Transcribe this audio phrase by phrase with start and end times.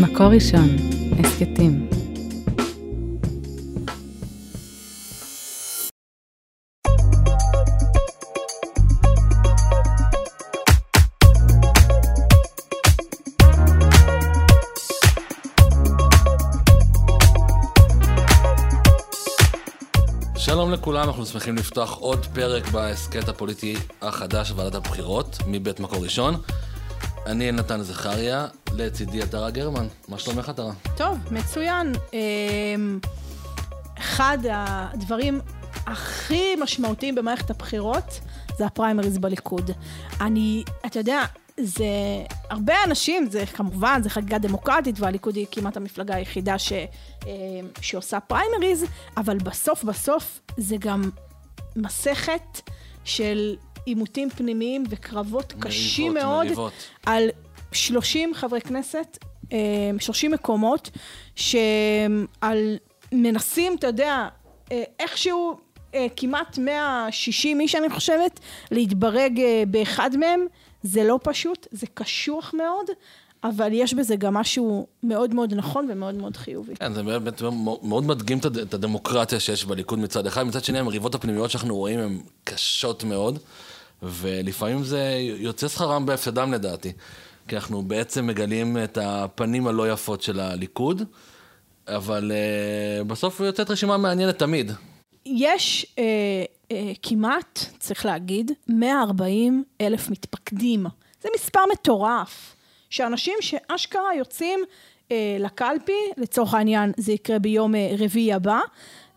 [0.00, 0.68] מקור ראשון,
[1.18, 1.88] הסכתים.
[20.36, 26.02] שלום לכולם, אנחנו שמחים לפתוח עוד פרק בהסכת הפוליטי החדש של ועדת הבחירות, מבית מקור
[26.02, 26.34] ראשון.
[27.26, 29.86] אני נתן זכריה, לצידי עטרה גרמן.
[30.08, 30.72] מה שלומך עטרה?
[30.96, 31.92] טוב, מצוין.
[32.12, 32.98] אמ,
[33.98, 35.40] אחד הדברים
[35.86, 38.20] הכי משמעותיים במערכת הבחירות
[38.58, 39.70] זה הפריימריז בליכוד.
[40.20, 41.22] אני, אתה יודע,
[41.60, 41.84] זה
[42.50, 46.72] הרבה אנשים, זה כמובן, זה חגיגה דמוקרטית, והליכוד היא כמעט המפלגה היחידה ש,
[47.26, 47.30] אמ,
[47.80, 48.84] שעושה פריימריז,
[49.16, 51.10] אבל בסוף בסוף זה גם
[51.76, 52.70] מסכת
[53.04, 56.72] של עימותים פנימיים וקרבות קשים מריבות, מאוד מריבות.
[57.06, 57.28] על
[57.72, 59.18] 30 חברי כנסת,
[59.52, 59.58] אמ,
[60.00, 60.90] 30 מקומות,
[61.36, 62.76] שעל
[63.12, 64.28] מנסים, אתה יודע,
[64.72, 65.56] אה, איכשהו
[65.94, 70.46] אה, כמעט 160 איש, אני חושבת, להתברג אה, באחד מהם.
[70.82, 72.86] זה לא פשוט, זה קשוח מאוד,
[73.44, 76.76] אבל יש בזה גם משהו מאוד מאוד נכון ומאוד מאוד חיובי.
[76.76, 77.42] כן, זה באמת
[77.82, 82.20] מאוד מדגים את הדמוקרטיה שיש בליכוד מצד אחד, מצד שני המריבות הפנימיות שאנחנו רואים הן
[82.44, 83.38] קשות מאוד,
[84.02, 86.92] ולפעמים זה יוצא שכרם בהפסדם לדעתי,
[87.48, 91.02] כי אנחנו בעצם מגלים את הפנים הלא יפות של הליכוד,
[91.88, 94.72] אבל uh, בסוף יוצאת רשימה מעניינת תמיד.
[95.26, 96.04] יש אה,
[96.72, 100.86] אה, כמעט, צריך להגיד, 140 אלף מתפקדים.
[101.22, 102.56] זה מספר מטורף.
[102.90, 104.60] שאנשים שאשכרה יוצאים
[105.12, 108.60] אה, לקלפי, לצורך העניין זה יקרה ביום אה, רביעי הבא,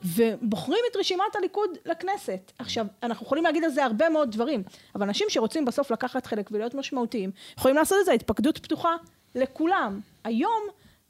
[0.03, 2.51] ובוחרים את רשימת הליכוד לכנסת.
[2.59, 4.63] עכשיו, אנחנו יכולים להגיד על זה הרבה מאוד דברים,
[4.95, 8.95] אבל אנשים שרוצים בסוף לקחת חלק ולהיות משמעותיים, יכולים לעשות את זה, התפקדות פתוחה
[9.35, 9.99] לכולם.
[10.23, 10.61] היום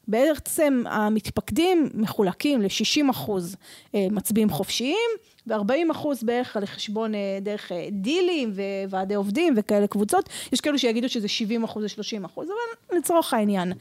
[0.07, 3.55] בעצם המתפקדים מחולקים ל-60 אחוז
[3.95, 5.09] אה, מצביעים חופשיים
[5.47, 8.53] ו-40 אחוז בערך על חשבון אה, דרך אה, דילים
[8.89, 10.29] וועדי עובדים וכאלה קבוצות.
[10.53, 13.73] יש כאלו שיגידו שזה 70 אחוז ו-30 אחוז, אבל לצורך העניין.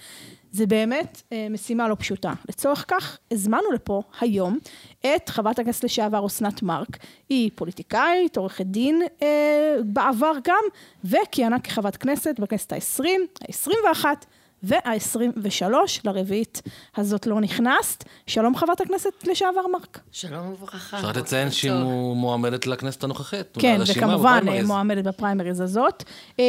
[0.57, 2.33] זה באמת אה, משימה לא פשוטה.
[2.49, 4.59] לצורך כך, הזמנו לפה היום
[5.01, 6.97] את חברת הכנסת לשעבר אסנת מארק.
[7.29, 10.63] היא פוליטיקאית, עורכת דין אה, בעבר גם,
[11.05, 14.27] וכיהנה כחברת כנסת בכנסת העשרים, העשרים ואחת.
[14.63, 15.63] וה-23
[16.05, 16.63] לרביעית
[16.97, 18.05] הזאת לא נכנסת.
[18.27, 20.01] שלום חברת הכנסת לשעבר מרק.
[20.13, 20.97] שלום וברכה.
[20.97, 21.73] אפשר לציין שהיא
[22.15, 23.47] מועמדת לכנסת הנוכחית.
[23.59, 24.63] כן, וכמובן אה.
[24.63, 26.05] מועמדת בפריימריז הזאת.
[26.39, 26.45] אמ,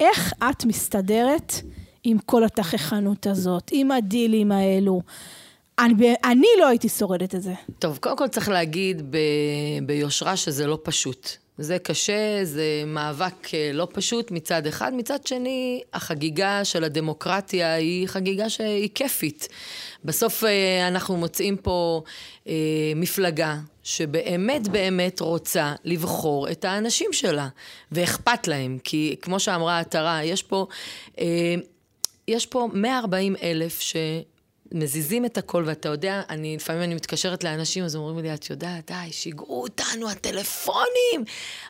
[0.00, 1.52] איך את מסתדרת
[2.08, 5.00] עם כל התככנות הזאת, עם הדילים האלו?
[5.78, 7.54] אני, אני לא הייתי שורדת את זה.
[7.78, 9.18] טוב, קודם כל צריך להגיד ב...
[9.82, 11.30] ביושרה שזה לא פשוט.
[11.58, 14.92] זה קשה, זה מאבק אה, לא פשוט מצד אחד.
[14.94, 19.48] מצד שני, החגיגה של הדמוקרטיה היא חגיגה שהיא כיפית.
[20.04, 22.02] בסוף אה, אנחנו מוצאים פה
[22.48, 22.52] אה,
[22.96, 27.48] מפלגה שבאמת באמת רוצה לבחור את האנשים שלה,
[27.92, 28.78] ואכפת להם.
[28.84, 30.66] כי כמו שאמרה עטרה, יש פה...
[31.20, 31.54] אה,
[32.28, 33.80] יש פה 140 אלף
[34.72, 38.90] שמזיזים את הכל, ואתה יודע, אני, לפעמים אני מתקשרת לאנשים, אז אומרים לי, את יודעת,
[38.90, 41.24] די, שיגעו אותנו, הטלפונים.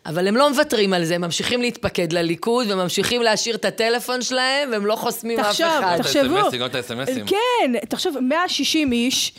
[0.06, 4.70] אבל הם לא מוותרים על זה, הם ממשיכים להתפקד לליכוד, וממשיכים להשאיר את הטלפון שלהם,
[4.72, 5.96] והם לא חוסמים אף תחשוב, אחד.
[5.98, 6.38] תחשבו.
[6.38, 7.30] את ה-SMS, גם את ה-SMSים.
[7.30, 9.32] כן, תחשוב, 160 איש.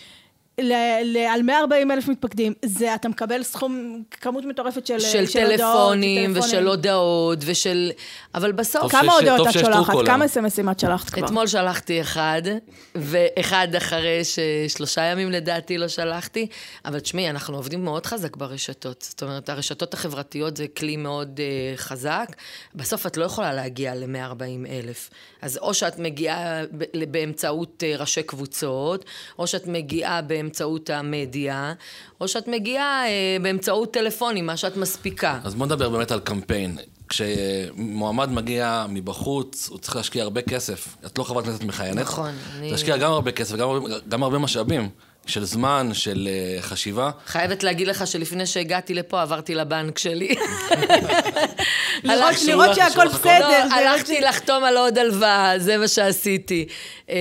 [0.61, 0.73] ל-
[1.03, 6.33] ל- על 140 אלף מתפקדים, זה אתה מקבל סכום, כמות מטורפת של, של הודעות, טלפונים,
[6.33, 6.49] טלפונים.
[6.49, 7.91] ושל הודעות, ושל...
[8.35, 8.81] אבל בסוף...
[8.81, 9.93] טוב כמה שיש- הודעות את שולחת?
[10.05, 11.25] כמה אסמסים את שלחת כבר?
[11.25, 12.41] אתמול שלחתי אחד,
[12.95, 16.47] ואחד אחרי ששלושה ימים לדעתי לא שלחתי,
[16.85, 19.01] אבל תשמעי, אנחנו עובדים מאוד חזק ברשתות.
[19.09, 22.27] זאת אומרת, הרשתות החברתיות זה כלי מאוד uh, חזק.
[22.75, 25.09] בסוף את לא יכולה להגיע ל-140 אלף.
[25.41, 29.05] אז או שאת מגיעה ב- באמצעות uh, ראשי קבוצות,
[29.39, 30.46] או שאת מגיעה באמצעות
[30.89, 31.73] המדיה,
[32.21, 35.39] או שאת מגיעה uh, באמצעות טלפונים, מה שאת מספיקה.
[35.43, 36.77] אז בוא נדבר באמת על קמפיין.
[37.09, 40.95] כשמועמד מגיע מבחוץ, הוא צריך להשקיע הרבה כסף.
[41.05, 41.97] את לא חברת כנסת מכהנת.
[41.97, 43.79] נכון, אני- להשקיע גם הרבה כסף הרבה-
[44.09, 44.89] גם הרבה משאבים.
[45.27, 47.11] של זמן, של אה, חשיבה.
[47.25, 50.35] חייבת להגיד לך שלפני שהגעתי לפה עברתי לבנק שלי.
[52.03, 53.07] לראות- שהכל?
[53.07, 53.39] בסדר.
[53.39, 56.67] לא, זה- הלכתי לחתום על עוד הלוואה, זה מה שעשיתי.
[57.09, 57.15] אה,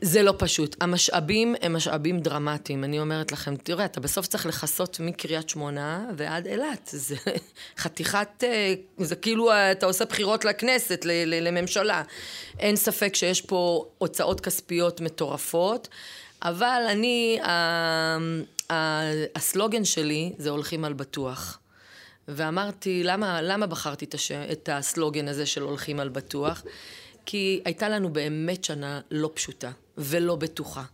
[0.00, 0.76] זה לא פשוט.
[0.80, 3.56] המשאבים הם משאבים דרמטיים, אני אומרת לכם.
[3.56, 6.88] תראה, אתה בסוף צריך לכסות מקריית שמונה ועד אילת.
[6.92, 7.16] זה
[7.78, 8.44] חתיכת...
[8.44, 12.02] אה, זה כאילו אתה עושה בחירות לכנסת, לממשלה.
[12.58, 15.88] אין ספק שיש פה הוצאות כספיות מטורפות,
[16.48, 17.38] אבל אני...
[17.42, 18.18] ה-
[18.72, 21.58] ה- הסלוגן שלי זה הולכים על בטוח.
[22.28, 24.32] ואמרתי, למה, למה בחרתי את, הש...
[24.32, 26.62] את הסלוגן הזה של הולכים על בטוח?
[27.26, 30.84] כי הייתה לנו באמת שנה לא פשוטה ולא בטוחה.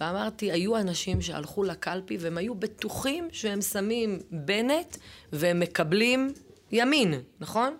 [0.00, 4.96] ואמרתי, היו אנשים שהלכו לקלפי והם היו בטוחים שהם שמים בנט
[5.32, 6.32] והם מקבלים
[6.72, 7.76] ימין, נכון?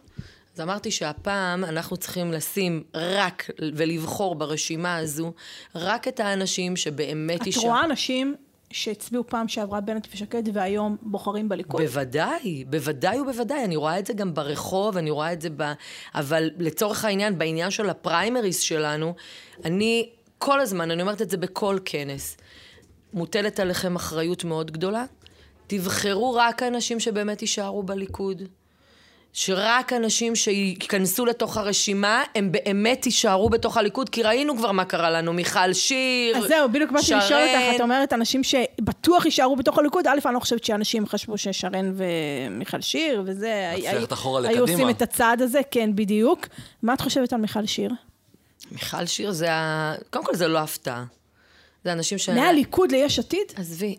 [0.54, 5.32] אז אמרתי שהפעם אנחנו צריכים לשים רק ולבחור ברשימה הזו
[5.74, 7.66] רק את האנשים שבאמת את יישארו.
[7.66, 8.34] רואה אנשים
[8.70, 11.82] שהצביעו פעם שעברה בנט ושקד והיום בוחרים בליכוד?
[11.82, 13.64] בוודאי, בוודאי ובוודאי.
[13.64, 15.72] אני רואה את זה גם ברחוב, אני רואה את זה ב...
[16.14, 19.14] אבל לצורך העניין, בעניין של הפריימריז שלנו,
[19.64, 22.36] אני כל הזמן, אני אומרת את זה בכל כנס,
[23.12, 25.04] מוטלת עליכם אחריות מאוד גדולה.
[25.66, 28.42] תבחרו רק אנשים שבאמת יישארו בליכוד.
[29.36, 35.10] שרק אנשים שייכנסו לתוך הרשימה, הם באמת יישארו בתוך הליכוד, כי ראינו כבר מה קרה
[35.10, 37.48] לנו, מיכל שיר, אז זהו, בדיוק באתי לשאול שרן.
[37.48, 41.92] אותך, את אומרת אנשים שבטוח יישארו בתוך הליכוד, א', אני לא חושבת שאנשים חשבו ששרן
[41.96, 44.72] ומיכל שיר וזה, היו לקדימה.
[44.72, 46.46] עושים את הצעד הזה, כן, בדיוק.
[46.82, 47.90] מה את חושבת על מיכל שיר?
[48.72, 49.94] מיכל שיר זה ה...
[50.10, 51.04] קודם כל זה לא הפתעה.
[51.84, 52.28] זה אנשים ש...
[52.28, 53.52] מהליכוד ליש עתיד?
[53.56, 53.96] עזבי,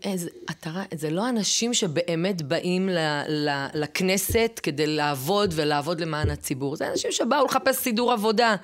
[0.72, 2.98] רואה, זה לא אנשים שבאמת באים ל,
[3.28, 6.76] ל, לכנסת כדי לעבוד ולעבוד למען הציבור.
[6.76, 8.56] זה אנשים שבאו לחפש סידור עבודה.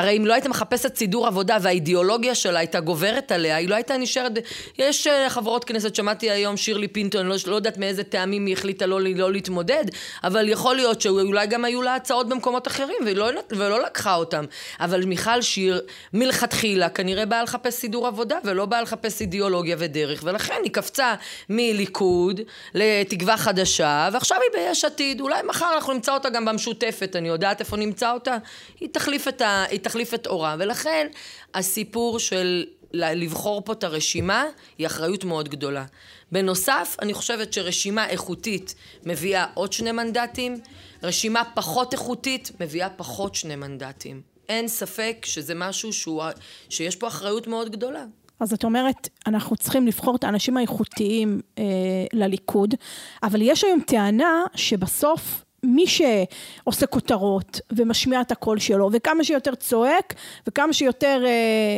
[0.00, 3.96] הרי אם לא היית מחפשת סידור עבודה והאידיאולוגיה שלה הייתה גוברת עליה, היא לא הייתה
[3.96, 4.32] נשארת...
[4.78, 8.52] יש אה, חברות כנסת, שמעתי היום שירלי פינטו, אני לא, לא יודעת מאיזה טעמים היא
[8.52, 9.84] החליטה לא, לא להתמודד,
[10.24, 14.44] אבל יכול להיות שאולי גם היו לה הצעות במקומות אחרים, והיא לא, ולא לקחה אותם.
[14.80, 15.80] אבל מיכל שיר,
[16.12, 21.14] מלכתחילה, כנראה באה לחפש סידור עבודה, ולא באה לחפש אידיאולוגיה ודרך, ולכן היא קפצה
[21.48, 22.40] מליכוד
[22.74, 25.20] לתקווה חדשה, ועכשיו היא ביש עתיד.
[25.20, 28.36] אולי מחר אנחנו נמצא אותה גם במשותפת, אני יודעת איפה נמצא אותה?
[28.80, 30.56] היא תחליף את, ה, היא תחליף את אורה.
[30.58, 31.06] ולכן
[31.54, 34.44] הסיפור של לבחור פה את הרשימה
[34.78, 35.84] היא אחריות מאוד גדולה.
[36.32, 40.60] בנוסף, אני חושבת שרשימה איכותית מביאה עוד שני מנדטים,
[41.02, 44.22] רשימה פחות איכותית מביאה פחות שני מנדטים.
[44.48, 46.22] אין ספק שזה משהו שהוא,
[46.68, 48.04] שיש פה אחריות מאוד גדולה.
[48.40, 51.64] אז את אומרת, אנחנו צריכים לבחור את האנשים האיכותיים אה,
[52.12, 52.74] לליכוד,
[53.22, 60.14] אבל יש היום טענה שבסוף מי שעושה כותרות ומשמיע את הקול שלו, וכמה שיותר צועק,
[60.46, 61.30] וכמה שיותר אה,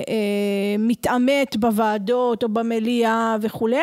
[0.09, 3.79] אה, מתעמת בוועדות או במליאה וכולי,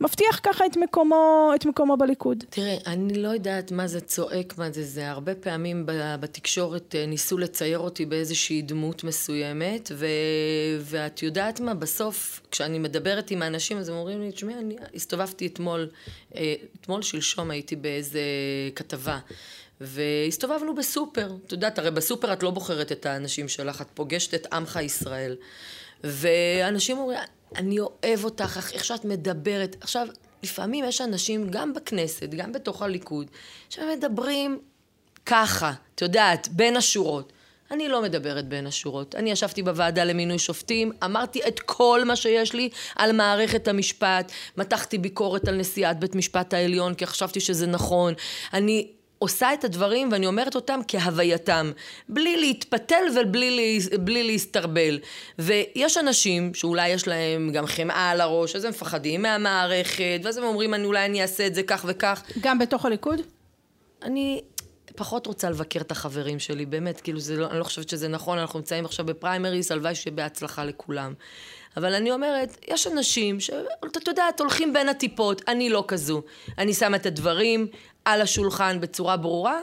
[0.00, 2.44] מבטיח ככה את מקומו, את מקומו בליכוד.
[2.50, 5.10] תראה, אני לא יודעת מה זה צועק, מה זה זה.
[5.10, 5.82] הרבה פעמים
[6.20, 10.06] בתקשורת אה, ניסו לצייר אותי באיזושהי דמות מסוימת, ו...
[10.80, 15.46] ואת יודעת מה, בסוף, כשאני מדברת עם האנשים, אז הם אומרים לי, תשמעי, אני הסתובבתי
[15.46, 15.88] אתמול,
[16.36, 18.20] אה, אתמול שלשום הייתי באיזה
[18.74, 19.18] כתבה.
[19.80, 24.52] והסתובבנו בסופר, את יודעת, הרי בסופר את לא בוחרת את האנשים שלך, את פוגשת את
[24.52, 25.36] עמך ישראל.
[26.04, 27.18] ואנשים אומרים,
[27.56, 29.76] אני אוהב אותך, איך שאת מדברת.
[29.80, 30.08] עכשיו,
[30.42, 33.26] לפעמים יש אנשים, גם בכנסת, גם בתוך הליכוד,
[33.68, 34.60] שמדברים
[35.26, 37.32] ככה, את יודעת, בין השורות.
[37.70, 39.14] אני לא מדברת בין השורות.
[39.14, 44.98] אני ישבתי בוועדה למינוי שופטים, אמרתי את כל מה שיש לי על מערכת המשפט, מתחתי
[44.98, 48.14] ביקורת על נשיאת בית משפט העליון, כי חשבתי שזה נכון.
[48.52, 48.88] אני
[49.24, 51.72] עושה את הדברים ואני אומרת אותם כהווייתם,
[52.08, 54.98] בלי להתפתל ובלי בלי להסתרבל.
[55.38, 60.44] ויש אנשים שאולי יש להם גם חמאה על הראש, אז הם מפחדים מהמערכת, ואז הם
[60.44, 62.22] אומרים, אני, אולי אני אעשה את זה כך וכך.
[62.40, 63.20] גם בתוך הליכוד?
[64.02, 64.40] אני
[64.96, 68.38] פחות רוצה לבקר את החברים שלי, באמת, כאילו, זה לא, אני לא חושבת שזה נכון,
[68.38, 71.14] אנחנו נמצאים עכשיו בפריימריס, הלוואי שיהיה בהצלחה לכולם.
[71.76, 76.22] אבל אני אומרת, יש אנשים שאתה יודעת, הולכים בין הטיפות, אני לא כזו.
[76.58, 77.66] אני שמה את הדברים
[78.04, 79.60] על השולחן בצורה ברורה,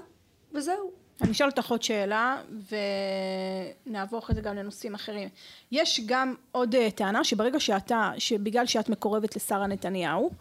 [0.54, 0.92] וזהו.
[1.22, 2.42] אני אשאל אותך עוד שאלה,
[3.88, 5.30] ונעבור אחרי זה גם לנושאים אחרים.
[5.72, 10.32] יש גם עוד אה, טענה שברגע שאתה, שבגלל שאת מקורבת לשרה נתניהו,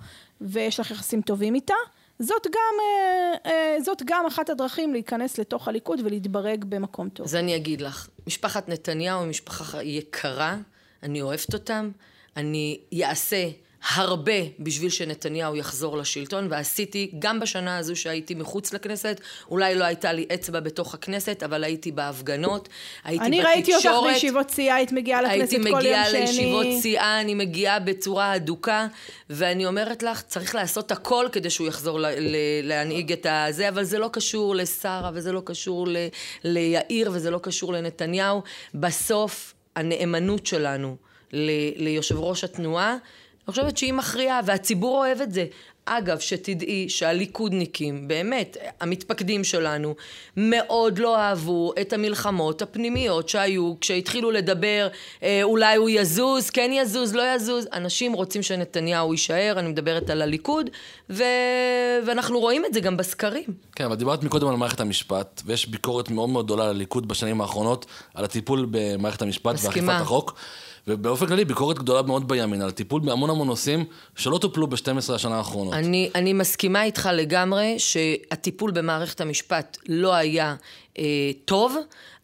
[0.40, 1.74] ויש לך יחסים טובים איתה,
[2.18, 7.26] זאת גם, אה, אה, זאת גם אחת הדרכים להיכנס לתוך הליכוד ולהתברג במקום טוב.
[7.26, 10.56] אז אני אגיד לך, משפחת נתניהו היא משפחה יקרה,
[11.02, 11.90] אני אוהבת אותם,
[12.37, 13.49] אני אעשה
[13.95, 20.12] הרבה בשביל שנתניהו יחזור לשלטון, ועשיתי גם בשנה הזו שהייתי מחוץ לכנסת, אולי לא הייתה
[20.12, 22.69] לי אצבע בתוך הכנסת, אבל הייתי בהפגנות,
[23.04, 23.54] הייתי אני בתקשורת.
[23.57, 25.95] ראיתי אותך בישיבות סיעה, היית מגיעה לכנסת כל יום שני.
[25.95, 28.87] הייתי מגיעה לישיבות סיעה, אני מגיעה בצורה הדוקה,
[29.30, 32.37] ואני אומרת לך, צריך לעשות הכל כדי שהוא יחזור ל- ל-
[32.69, 35.97] להנהיג את הזה, אבל זה לא קשור לשרה, וזה לא קשור ל-
[36.45, 38.42] ליאיר, וזה לא קשור לנתניהו.
[38.75, 40.96] בסוף, הנאמנות שלנו
[41.76, 42.96] ליושב ראש התנועה,
[43.49, 45.47] אני חושבת שהיא מכריעה, והציבור אוהב את זה.
[45.85, 49.94] אגב, שתדעי שהליכודניקים, באמת, המתפקדים שלנו,
[50.37, 54.88] מאוד לא אהבו את המלחמות הפנימיות שהיו כשהתחילו לדבר,
[55.23, 57.66] אה, אולי הוא יזוז, כן יזוז, לא יזוז.
[57.73, 60.70] אנשים רוצים שנתניהו יישאר, אני מדברת על הליכוד,
[61.11, 61.23] ו...
[62.06, 63.44] ואנחנו רואים את זה גם בסקרים.
[63.76, 67.87] כן, אבל דיברת מקודם על מערכת המשפט, ויש ביקורת מאוד מאוד גדולה לליכוד בשנים האחרונות,
[68.14, 69.87] על הטיפול במערכת המשפט מסכימה.
[69.87, 70.35] ואכיפת החוק.
[70.90, 73.85] ובאופן כללי, ביקורת גדולה מאוד בימין, על טיפול בהמון המון נושאים
[74.16, 75.75] שלא טופלו ב-12 השנה האחרונות.
[75.75, 80.54] אני, אני מסכימה איתך לגמרי שהטיפול במערכת המשפט לא היה
[80.99, 81.04] אה,
[81.44, 81.76] טוב,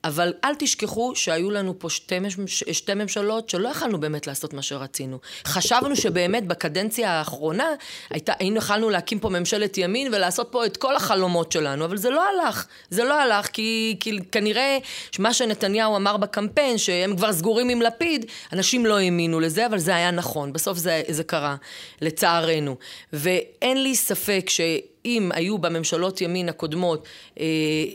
[0.07, 4.63] אבל אל תשכחו שהיו לנו פה שתי, מש- שתי ממשלות שלא יכלנו באמת לעשות מה
[4.63, 5.19] שרצינו.
[5.47, 7.69] חשבנו שבאמת בקדנציה האחרונה
[8.11, 12.11] הייתה, היינו יכלנו להקים פה ממשלת ימין ולעשות פה את כל החלומות שלנו, אבל זה
[12.11, 12.67] לא הלך.
[12.91, 14.79] זה לא הלך כי, כי כנראה
[15.19, 19.97] מה שנתניהו אמר בקמפיין, שהם כבר סגורים עם לפיד, אנשים לא האמינו לזה, אבל זה
[19.97, 20.53] היה נכון.
[20.53, 21.57] בסוף זה, זה קרה,
[22.01, 22.77] לצערנו.
[23.13, 24.61] ואין לי ספק ש...
[25.07, 27.07] אם היו בממשלות ימין הקודמות,
[27.41, 27.45] אה,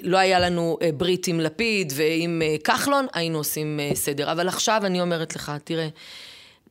[0.03, 4.31] לא היה לנו אה, ברית עם לפיד ועם אה, כחלון, היינו עושים אה, סדר.
[4.31, 5.87] אבל עכשיו אני אומרת לך, תראה,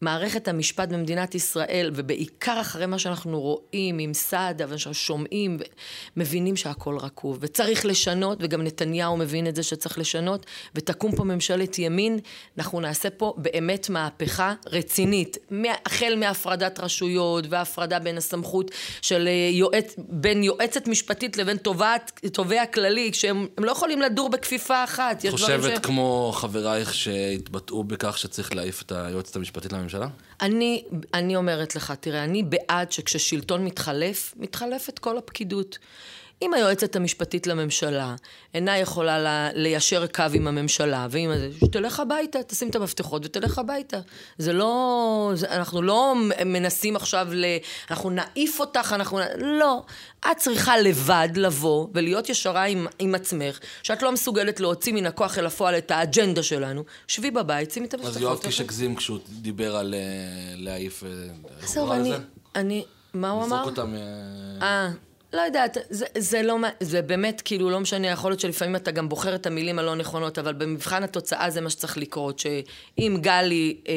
[0.00, 5.58] מערכת המשפט במדינת ישראל, ובעיקר אחרי מה שאנחנו רואים עם סעדה ושאנחנו שומעים,
[6.16, 11.78] מבינים שהכל רקוב, וצריך לשנות, וגם נתניהו מבין את זה שצריך לשנות, ותקום פה ממשלת
[11.78, 12.18] ימין,
[12.58, 15.36] אנחנו נעשה פה באמת מהפכה רצינית,
[15.86, 18.70] החל מהפרדת רשויות, והפרדה בין הסמכות
[19.02, 21.56] של אה, יועץ, בין יועצת משפטית לבין
[22.32, 25.24] תובע כללי, שהם הם לא יכולים לדור בכפיפה אחת.
[25.24, 29.89] את חושבת ש- כמו חברייך שהתבטאו בכך שצריך להעיף את היועצת המשפטית לממשלה?
[30.40, 35.78] אני, אני אומרת לך, תראה, אני בעד שכששלטון מתחלף, מתחלפת כל הפקידות.
[36.42, 38.14] אם היועצת המשפטית לממשלה
[38.54, 43.58] אינה יכולה לה, ליישר קו עם הממשלה, ועם זה, שתלך הביתה, תשים את המפתחות ותלך
[43.58, 44.00] הביתה.
[44.38, 45.32] זה לא...
[45.34, 46.14] זה, אנחנו לא
[46.46, 47.44] מנסים עכשיו ל...
[47.90, 49.20] אנחנו נעיף אותך, אנחנו...
[49.38, 49.82] לא.
[50.30, 55.38] את צריכה לבד לבוא ולהיות ישרה עם, עם עצמך, שאת לא מסוגלת להוציא מן הכוח
[55.38, 56.84] אל הפועל את האג'נדה שלנו.
[57.06, 58.16] שבי בבית, שימי את המפתחות.
[58.16, 58.62] אז יואב קיש תלכי.
[58.62, 60.00] הגזים כשהוא דיבר על אה,
[60.56, 61.04] להעיף...
[61.04, 61.08] אה,
[61.62, 62.12] עזוב, אני...
[62.54, 62.84] אני...
[63.14, 63.60] מה הוא אמר?
[63.60, 63.94] לזרוק אותם...
[63.94, 64.90] אה, אה,
[65.32, 69.08] לא יודעת, זה, זה לא, זה באמת כאילו לא משנה, יכול להיות שלפעמים אתה גם
[69.08, 73.94] בוחר את המילים הלא נכונות, אבל במבחן התוצאה זה מה שצריך לקרות, שאם גלי אה,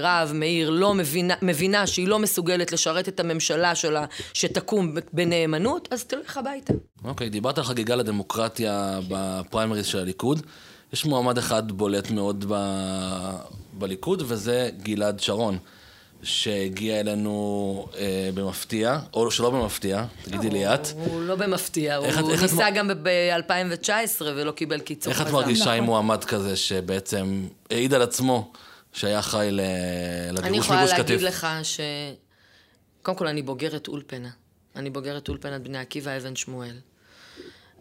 [0.00, 6.04] רהב מאיר לא מבינה, מבינה שהיא לא מסוגלת לשרת את הממשלה שלה, שתקום בנאמנות, אז
[6.04, 6.72] תלך הביתה.
[7.04, 10.42] אוקיי, דיברת על חגיגה לדמוקרטיה בפריימריז של הליכוד.
[10.92, 12.54] יש מועמד אחד בולט מאוד ב...
[13.72, 15.58] בליכוד, וזה גלעד שרון,
[16.22, 20.86] שהגיע אלינו אה, במפתיע, או שלא במפתיע, תגידי לי את.
[20.94, 23.88] הוא לא במפתיע, איך את- הוא איך את ניסה מ- גם ב-2019
[24.22, 25.30] ולא קיבל קיצור איך את.
[25.30, 25.86] מרגישה עם נכון.
[25.86, 28.52] מועמד כזה שבעצם העיד על עצמו
[28.92, 31.22] שהיה אחראי ל- אני לגירוש יכולה מגוש להגיד קטיף?
[31.22, 31.80] לך ש...
[33.02, 34.30] קודם כל, אני בוגרת אולפנה.
[34.76, 36.74] אני בוגרת אולפנת בני עקיבא אבן שמואל.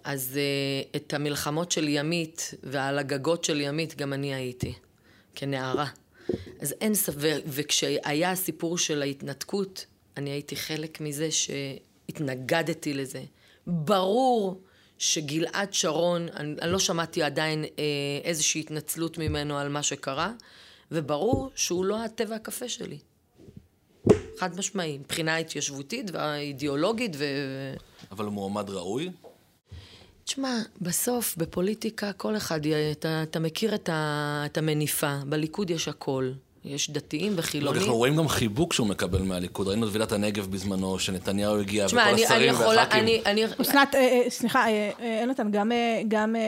[0.03, 4.73] אז uh, את המלחמות של ימית ועל הגגות של ימית גם אני הייתי,
[5.35, 5.85] כנערה.
[6.59, 9.85] אז אין ספק, וכשהיה הסיפור של ההתנתקות,
[10.17, 13.23] אני הייתי חלק מזה שהתנגדתי לזה.
[13.67, 14.61] ברור
[14.97, 17.69] שגלעד שרון, אני, אני לא שמעתי עדיין אה,
[18.23, 20.31] איזושהי התנצלות ממנו על מה שקרה,
[20.91, 22.97] וברור שהוא לא הטבע הקפה שלי.
[24.37, 27.23] חד משמעי, מבחינה התיישבותית והאידיאולוגית ו...
[28.11, 29.09] אבל הוא מועמד ראוי?
[30.27, 30.49] תשמע,
[30.81, 35.15] בסוף, בפוליטיקה, כל אחד, יהיה- אתה, אתה מכיר את, ה, את המניפה.
[35.25, 36.31] בליכוד יש הכל.
[36.65, 37.79] יש דתיים לא, וחילונים.
[37.81, 39.67] אנחנו רואים גם חיבוק שהוא מקבל מהליכוד.
[39.67, 42.99] ראינו את ועידת הנגב בזמנו, שנתניהו הגיע, וכל תשמע, אני, השרים יכולה, והח"כים.
[43.03, 43.45] אני, אני...
[43.61, 46.41] אסנת, אה, אה, סליחה, אה, אה, יונתן, גם, אה, גם אה,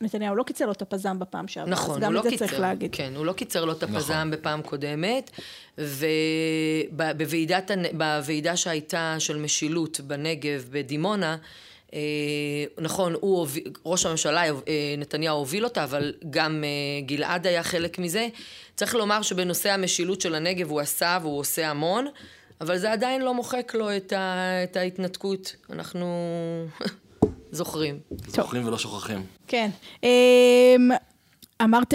[0.00, 2.30] נתניהו לא קיצר לו את הפזם בפעם שעברה, נכון, אז הוא גם לא את זה
[2.30, 2.46] קיצר.
[2.46, 2.90] צריך להגיד.
[2.92, 4.30] כן, הוא לא קיצר לו את הפזם נכון.
[4.30, 5.30] בפעם קודמת,
[5.78, 11.36] ובוועידת, הנ- בוועידה שהייתה של משילות בנגב, בדימונה, אה,
[12.78, 13.46] נכון, הוא
[13.86, 14.50] ראש הממשלה אה,
[14.98, 18.28] נתניהו הוביל אותה, אבל גם אה, גלעד היה חלק מזה.
[18.76, 22.06] צריך לומר שבנושא המשילות של הנגב הוא עשה והוא עושה המון,
[22.60, 25.56] אבל זה עדיין לא מוחק לו את, ה, את ההתנתקות.
[25.70, 26.06] אנחנו
[27.52, 27.98] זוכרים.
[28.26, 29.26] זוכרים ולא שוכחים.
[29.46, 29.70] כן.
[31.60, 31.94] אמ, אמרת,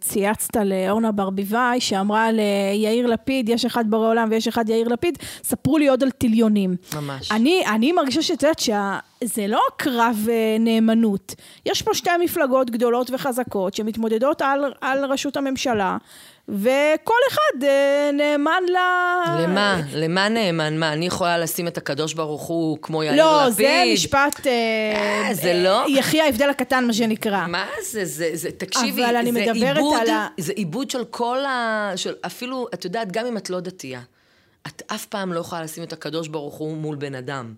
[0.00, 5.78] צייצת לאורנה ברביבאי, שאמרה ליאיר לפיד, יש אחד בורא עולם ויש אחד יאיר לפיד, ספרו
[5.78, 6.76] לי עוד על טיליונים.
[6.94, 7.32] ממש.
[7.32, 8.98] אני, אני מרגישה שאת יודעת שה...
[9.24, 11.34] זה לא קרב אה, נאמנות.
[11.66, 15.96] יש פה שתי מפלגות גדולות וחזקות שמתמודדות על, על ראשות הממשלה,
[16.48, 18.76] וכל אחד אה, נאמן ל...
[19.42, 19.80] למה?
[19.94, 20.78] למה נאמן?
[20.78, 23.24] מה, אני יכולה לשים את הקדוש ברוך הוא כמו יאיר לפיד?
[23.24, 24.46] לא, זה משפט...
[24.46, 25.84] אה, אה, זה לא?
[25.88, 27.46] יחי ההבדל הקטן, מה שנקרא.
[27.46, 28.04] מה זה?
[28.04, 31.92] זה, זה, תקשיבי, אבל אני זה מדברת עיבוד, על ה- זה עיבוד של כל ה...
[31.96, 34.00] של אפילו, את יודעת, גם אם את לא דתייה,
[34.66, 37.54] את אף פעם לא יכולה לשים את הקדוש ברוך הוא מול בן אדם.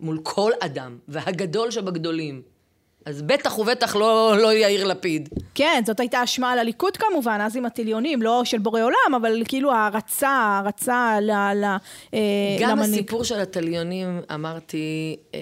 [0.00, 2.53] מול כל אדם, והגדול שבגדולים.
[3.06, 5.28] אז בטח ובטח לא, לא יאיר לפיד.
[5.54, 9.42] כן, זאת הייתה אשמה על הליכוד כמובן, אז עם הטיליונים, לא של בורא עולם, אבל
[9.48, 11.64] כאילו הערצה, הערצה ל, ל,
[12.14, 12.20] אה,
[12.60, 12.92] גם למנהיג.
[12.92, 15.40] הסיפור של התליונים, אמרתי, אה,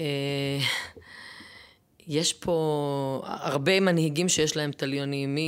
[2.08, 5.38] יש פה הרבה מנהיגים שיש להם תליונים,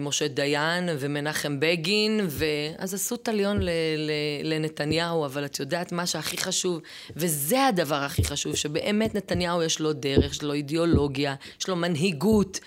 [0.00, 6.36] ממשה דיין ומנחם בגין, ואז עשו תליון ל- ל- לנתניהו, אבל את יודעת מה שהכי
[6.36, 6.80] חשוב,
[7.16, 12.60] וזה הדבר הכי חשוב, שבאמת נתניהו יש לו דרך, יש לו אידיאולוגיה, יש לו מנהיגות.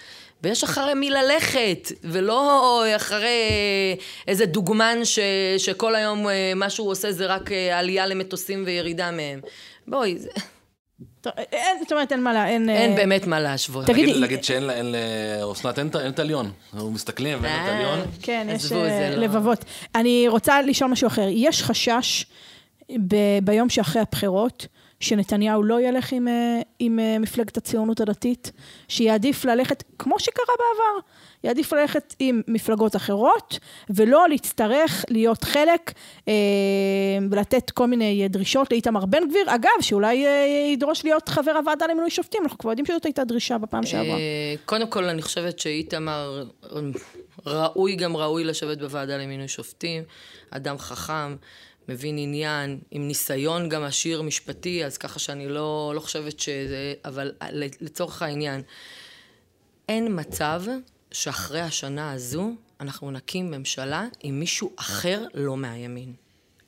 [0.43, 3.29] ויש אחרי מי ללכת, ולא אחרי
[4.27, 5.19] איזה דוגמן ש,
[5.57, 9.39] שכל היום אה, מה שהוא עושה זה רק אה, עלייה למטוסים וירידה מהם.
[9.87, 10.17] בואי,
[11.51, 12.47] אין, זאת אומרת, אין מה לה...
[12.47, 13.85] אין, אין אה, באמת מה להשוות.
[13.85, 14.95] תגידי, להגיד- שאין לה- אין
[15.49, 16.51] לאסנת, אין אין תליון.
[16.73, 17.77] אנחנו מסתכלים ואין לה אה.
[17.77, 17.99] תליון.
[18.21, 19.65] כן, יש אה, זה לא- לבבות.
[19.95, 21.27] אני רוצה לשאול משהו אחר.
[21.31, 22.25] יש חשש
[23.07, 24.67] ב- ביום שאחרי הבחירות,
[25.05, 28.51] שנתניהו לא ילך עם, אה, עם אה, מפלגת הציונות הדתית,
[28.87, 31.07] שיעדיף ללכת, כמו שקרה בעבר,
[31.43, 33.59] יעדיף ללכת עם מפלגות אחרות,
[33.89, 35.93] ולא להצטרך להיות חלק
[36.27, 36.33] אה,
[37.31, 39.55] ולתת כל מיני דרישות לאיתמר בן גביר.
[39.55, 43.57] אגב, שאולי אה, ידרוש להיות חבר הוועדה למינוי שופטים, אנחנו כבר יודעים שזאת הייתה דרישה
[43.57, 44.17] בפעם שעברה.
[44.17, 46.43] אה, קודם כל, אני חושבת שאיתמר
[47.45, 50.03] ראוי גם ראוי לשבת בוועדה למינוי שופטים,
[50.51, 51.35] אדם חכם,
[51.89, 56.93] מבין עניין, עם ניסיון גם עשיר משפטי, אז ככה שאני לא, לא חושבת שזה...
[57.05, 57.31] אבל
[57.81, 58.61] לצורך העניין,
[59.89, 60.63] אין מצב
[61.11, 66.13] שאחרי השנה הזו אנחנו נקים ממשלה עם מישהו אחר לא מהימין.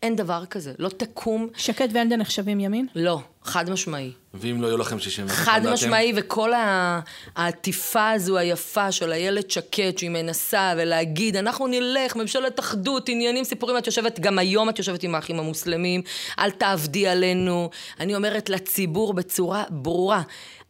[0.08, 2.88] אין דבר כזה, לא תקום, שקד ואנדן נחשבים ימין?
[2.96, 4.12] לא, חד משמעי.
[4.34, 7.00] ואם לא יהיו לכם 61 חד מנדטים, משמעי, וכל ה-
[7.36, 13.78] העטיפה הזו היפה של איילת שקד, שהיא מנסה ולהגיד, אנחנו נלך, ממשלת אחדות, עניינים, סיפורים,
[13.78, 16.02] את יושבת, גם היום את יושבת עם האחים המוסלמים,
[16.40, 17.70] אל תעבדי עלינו.
[18.00, 20.22] אני אומרת לציבור בצורה ברורה,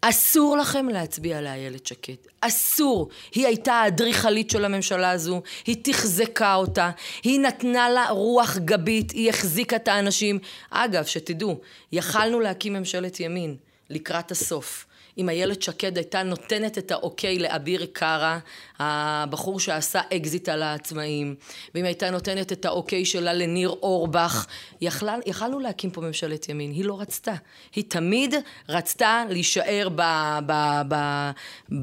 [0.09, 2.13] אסור לכם להצביע לאיילת שקד.
[2.41, 3.09] אסור.
[3.35, 6.91] היא הייתה האדריכלית של הממשלה הזו, היא תחזקה אותה,
[7.23, 10.39] היא נתנה לה רוח גבית, היא החזיקה את האנשים.
[10.69, 11.59] אגב, שתדעו,
[11.91, 13.55] יכלנו להקים ממשלת ימין
[13.89, 14.85] לקראת הסוף.
[15.17, 18.39] אם איילת שקד הייתה נותנת את האוקיי לאביר קארה,
[18.79, 21.35] הבחור שעשה אקזיט על העצמאים,
[21.75, 24.45] ואם הייתה נותנת את האוקיי שלה לניר אורבך,
[24.81, 26.71] יכלה, יכלנו להקים פה ממשלת ימין.
[26.71, 27.33] היא לא רצתה.
[27.75, 28.35] היא תמיד
[28.69, 30.01] רצתה להישאר ב...
[30.45, 30.95] ב, ב,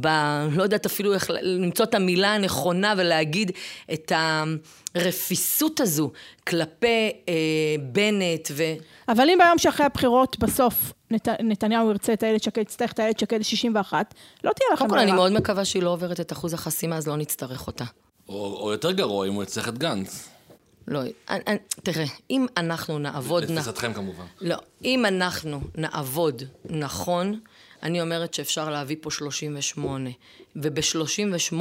[0.01, 0.09] ב
[0.53, 3.51] לא יודעת אפילו איך למצוא את המילה הנכונה ולהגיד
[3.93, 4.13] את
[4.95, 6.11] הרפיסות הזו
[6.47, 7.35] כלפי אה,
[7.83, 8.63] בנט ו...
[9.09, 13.19] אבל אם ביום שאחרי הבחירות בסוף נת, נתניהו ירצה את איילת שקד, יצטרך את איילת
[13.19, 13.93] שקד ל-61,
[14.45, 15.17] לא תהיה לכם קודם כל, אני ברירה.
[15.17, 17.85] מאוד מקווה שהיא לא עוברת את אחוז החסימה, אז לא נצטרך אותה.
[18.29, 20.29] או או יותר גרוע, אם הוא יצטרך את גנץ.
[20.89, 23.45] לא, אני, אני, תראה, אם אנחנו נעבוד...
[23.45, 24.25] נ- לתפיסתכם כמובן.
[24.41, 27.41] לא, אם אנחנו נעבוד נכון,
[27.83, 30.11] אני אומרת שאפשר להביא פה 38.
[30.57, 31.55] וב-38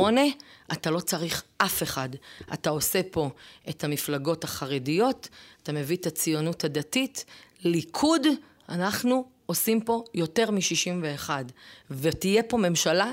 [0.74, 2.10] אתה לא צריך אף אחד.
[2.54, 3.30] אתה עושה פה
[3.70, 5.30] את המפלגות החרדיות,
[5.64, 7.26] אתה מביא את הציונות הדתית,
[7.64, 8.22] ליכוד,
[8.70, 11.30] אנחנו עושים פה יותר מ-61.
[11.92, 13.12] ותהיה פה ממשלה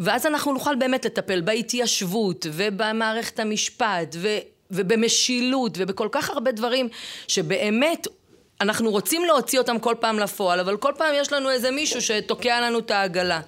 [0.00, 4.28] ואז אנחנו נוכל באמת לטפל בהתיישבות ובמערכת המשפט ו,
[4.70, 6.88] ובמשילות ובכל כך הרבה דברים
[7.28, 8.06] שבאמת
[8.60, 12.60] אנחנו רוצים להוציא אותם כל פעם לפועל, אבל כל פעם יש לנו איזה מישהו שתוקע
[12.60, 13.40] לנו את העגלה.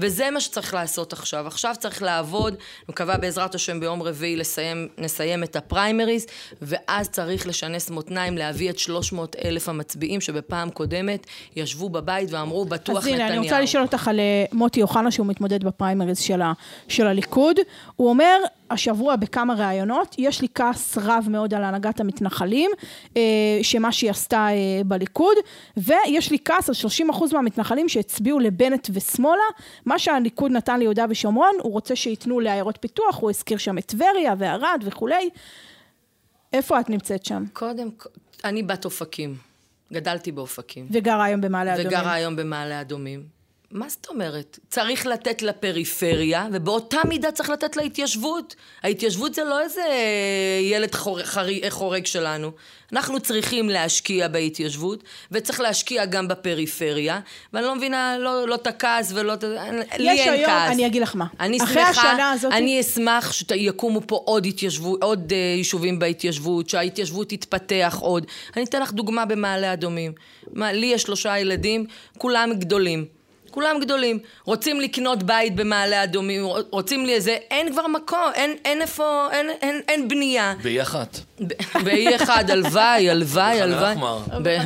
[0.00, 1.46] וזה מה שצריך לעשות עכשיו.
[1.46, 6.26] עכשיו צריך לעבוד, אני מקווה בעזרת השם ביום רביעי לסיים, נסיים את הפריימריז,
[6.62, 12.98] ואז צריך לשנס מותניים, להביא את 300 אלף המצביעים שבפעם קודמת ישבו בבית ואמרו, בטוח
[12.98, 13.32] אז הנה, נתניהו.
[13.32, 16.52] אני רוצה לשאול אותך על אה, מוטי אוחנה, שהוא מתמודד בפריימריז של, ה,
[16.88, 17.56] של הליכוד.
[17.96, 18.36] הוא אומר,
[18.70, 22.70] השבוע בכמה ראיונות, יש לי כעס רב מאוד על הנהגת המתנחלים,
[23.16, 23.22] אה,
[23.62, 25.36] שמה שהיא עשתה אה, בליכוד,
[25.76, 29.42] ויש לי כעס על 30% מהמתנחלים שהצביעו לבנט ושמאלה,
[29.86, 34.34] מה שהליכוד נתן ליהודה ושומרון, הוא רוצה שייתנו לעיירות פיתוח, הוא הזכיר שם את טבריה
[34.38, 35.30] וערד וכולי.
[36.52, 37.44] איפה את נמצאת שם?
[37.52, 38.08] קודם כל,
[38.44, 39.36] אני בת אופקים.
[39.92, 40.86] גדלתי באופקים.
[40.90, 41.88] וגרה היום במעלה אדומים.
[41.88, 43.37] וגרה היום במעלה אדומים.
[43.72, 44.58] מה זאת אומרת?
[44.70, 48.54] צריך לתת לפריפריה, ובאותה מידה צריך לתת להתיישבות.
[48.82, 49.82] ההתיישבות זה לא איזה
[50.62, 52.50] ילד חור, חרי, חורג שלנו.
[52.92, 57.20] אנחנו צריכים להשקיע בהתיישבות, וצריך להשקיע גם בפריפריה,
[57.52, 59.44] ואני לא מבינה, לא, לא את הכעס ולא את...
[59.98, 60.70] לי אין היום, כעס.
[60.72, 61.26] אני אגיד לך מה.
[61.40, 66.68] אני אחרי שמחה, השנה הזאת- אני אשמח שיקומו פה עוד, התיישבות, עוד uh, יישובים בהתיישבות,
[66.68, 68.26] שההתיישבות תתפתח עוד.
[68.56, 70.12] אני אתן לך דוגמה במעלה אדומים.
[70.52, 71.86] מה, לי יש שלושה ילדים,
[72.18, 73.17] כולם גדולים.
[73.58, 74.18] כולם גדולים.
[74.44, 77.30] רוצים לקנות בית במעלה אדומים, רוצים לי איזה...
[77.50, 80.54] אין כבר מקום, אין, אין איפה, אין, אין, אין בנייה.
[80.62, 81.18] באי אחת.
[81.84, 83.94] באי אחד, הלוואי, הלוואי, הלוואי.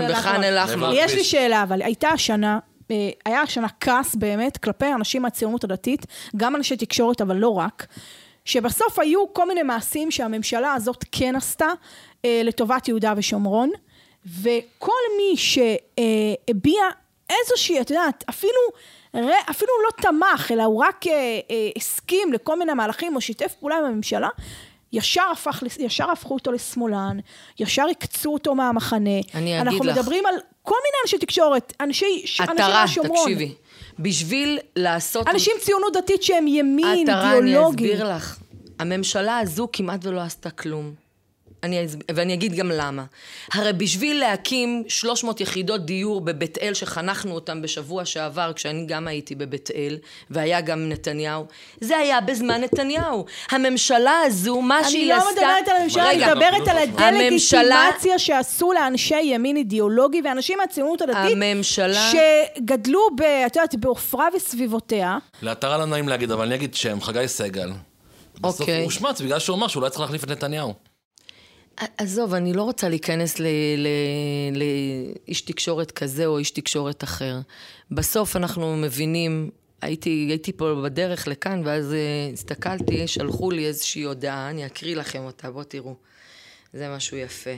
[0.08, 0.92] בח'אן אל-אחמר.
[0.94, 1.24] יש לי.
[1.24, 2.58] שאלה, אבל הייתה השנה,
[2.90, 7.86] אה, היה השנה כעס באמת כלפי אנשים מהציונות הדתית, גם אנשי תקשורת, אבל לא רק,
[8.44, 11.68] שבסוף היו כל מיני מעשים שהממשלה הזאת כן עשתה
[12.24, 13.70] אה, לטובת יהודה ושומרון,
[14.26, 16.82] וכל מי שהביע
[17.42, 18.60] איזושהי, את יודעת, אפילו,
[19.50, 23.76] אפילו לא תמך, אלא הוא רק אה, אה, הסכים לכל מיני מהלכים או שיתף פעולה
[23.78, 24.28] עם הממשלה,
[24.92, 27.18] ישר, הפך, ישר הפכו אותו לשמאלן,
[27.58, 29.10] ישר הקצו אותו מהמחנה.
[29.34, 29.98] אני אגיד אנחנו לך.
[29.98, 32.84] מדברים על כל מיני אנשי תקשורת, אנשי, ש- אנשים עטרה.
[33.22, 33.54] תקשיבי.
[33.98, 35.28] בשביל לעשות...
[35.28, 37.92] אנשים ציונות דתית שהם ימין, עטרה, אני אידיאולוגי.
[37.92, 38.36] אסביר לך.
[38.78, 40.94] הממשלה הזו כמעט ולא עשתה כלום.
[41.62, 41.78] אני,
[42.14, 43.04] ואני אגיד גם למה.
[43.52, 49.34] הרי בשביל להקים 300 יחידות דיור בבית אל, שחנכנו אותם בשבוע שעבר, כשאני גם הייתי
[49.34, 49.98] בבית אל,
[50.30, 51.46] והיה גם נתניהו,
[51.80, 53.24] זה היה בזמן נתניהו.
[53.50, 55.30] הממשלה הזו, מה אני שהיא לא עשתה...
[55.32, 61.16] מדברת על הממשלה, אני מדברת על הממשלה- הדה-לגיטימציה שעשו לאנשי ימין אידיאולוגי ואנשים מהציונות הדתית,
[61.32, 62.12] הממשלה-
[62.56, 65.18] שגדלו, ב, את יודעת, בעופרה וסביבותיה.
[65.42, 67.70] לעטרה לא נעים להגיד, אבל אני אגיד שם, חגי סגל.
[68.40, 68.76] בסוף אוקיי.
[68.76, 70.74] הוא הושמץ בגלל שהוא אמר שהוא לא היה צריך להחליף את נתניהו.
[71.76, 77.40] עזוב, אני לא רוצה להיכנס ל- ל- לאיש תקשורת כזה או איש תקשורת אחר.
[77.90, 79.50] בסוף אנחנו מבינים,
[79.82, 81.98] הייתי, הייתי פה בדרך לכאן, ואז אה,
[82.32, 85.94] הסתכלתי, שלחו לי איזושהי הודעה, אני אקריא לכם אותה, בואו תראו.
[86.72, 87.50] זה משהו יפה.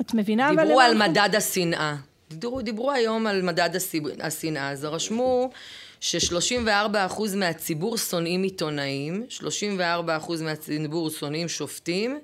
[0.00, 0.50] את מבינה?
[0.50, 1.96] אבל דיברו על אנחנו- מדד השנאה.
[2.30, 3.70] דיברו, דיברו היום על מדד
[4.20, 5.50] השנאה, אז רשמו
[6.00, 6.68] ש-34%
[7.36, 9.40] מהציבור שונאים עיתונאים, 34%
[10.42, 12.18] מהציבור שונאים שופטים,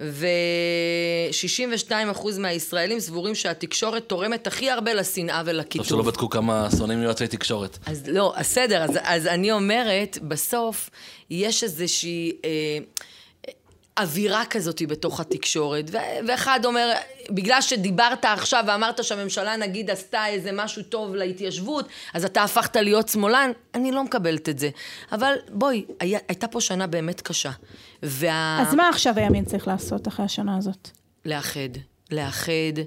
[0.00, 1.92] ו-62%
[2.38, 6.06] מהישראלים סבורים שהתקשורת תורמת הכי הרבה לשנאה טוב שלא ולקיטוב.
[6.06, 7.78] בדקו כמה שונאים יועצי תקשורת.
[7.86, 10.90] אז לא, בסדר, אז, אז אני אומרת, בסוף
[11.30, 12.78] יש איזושהי אה,
[13.98, 16.92] אווירה כזאת בתוך התקשורת, ו- ואחד אומר,
[17.30, 23.08] בגלל שדיברת עכשיו ואמרת שהממשלה נגיד עשתה איזה משהו טוב להתיישבות, אז אתה הפכת להיות
[23.08, 24.70] שמאלן, אני לא מקבלת את זה.
[25.12, 27.50] אבל בואי, היה, הייתה פה שנה באמת קשה.
[28.02, 28.58] וה...
[28.62, 30.88] אז מה עכשיו הימין צריך לעשות אחרי השנה הזאת?
[31.24, 31.68] לאחד.
[32.10, 32.80] לאחד,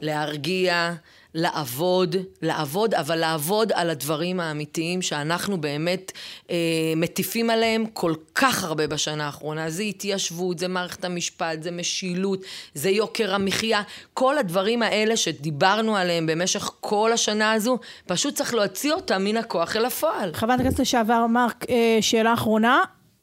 [0.00, 0.94] להרגיע,
[1.34, 6.12] לעבוד, לעבוד, אבל לעבוד על הדברים האמיתיים שאנחנו באמת
[6.50, 6.56] אה,
[6.96, 9.70] מטיפים עליהם כל כך הרבה בשנה האחרונה.
[9.70, 12.40] זה התיישבות, זה מערכת המשפט, זה משילות,
[12.74, 13.82] זה יוקר המחיה.
[14.14, 19.76] כל הדברים האלה שדיברנו עליהם במשך כל השנה הזו, פשוט צריך להוציא אותם מן הכוח
[19.76, 20.30] אל הפועל.
[20.34, 22.80] חברת הכנסת לשעבר מרק, אה, שאלה אחרונה.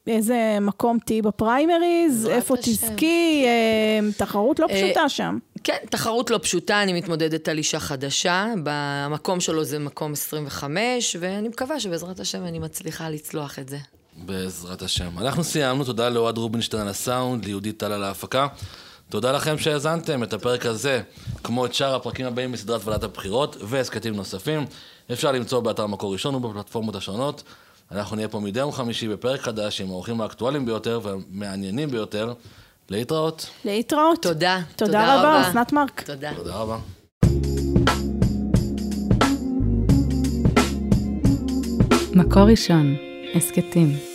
[0.07, 2.27] איזה מקום תהיי בפריימריז?
[2.27, 2.55] איפה.
[2.57, 3.43] תזכי?
[3.45, 5.37] אה, תחרות לא פשוטה שם.
[5.67, 11.47] כן, תחרות לא פשוטה, אני מתמודדת על אישה חדשה, במקום שלו זה מקום 25, ואני
[11.47, 13.77] מקווה שבעזרת השם אני מצליחה לצלוח את זה.
[14.17, 15.19] בעזרת השם.
[15.19, 18.47] אנחנו סיימנו, תודה לאוהד רובינשטיין על הסאונד, ליהודית טל על ההפקה.
[19.09, 21.01] תודה לכם שהאזנתם את הפרק הזה,
[21.43, 24.65] כמו את שאר הפרקים הבאים בסדרת ועדת הבחירות והסכתים נוספים.
[25.11, 27.43] אפשר למצוא באתר מקור ראשון ובפלטפורמות השונות.
[27.91, 32.33] אנחנו נהיה פה מדי יום חמישי בפרק חדש עם האורחים האקטואליים ביותר והמעניינים ביותר.
[32.91, 33.49] להתראות.
[33.65, 34.21] להתראות.
[34.21, 34.59] תודה.
[34.75, 36.01] תודה רבה, אסנת מרק.
[36.01, 36.31] תודה.
[36.35, 36.77] תודה רבה.
[42.15, 42.95] מקור ראשון,
[43.35, 44.06] הסכתים.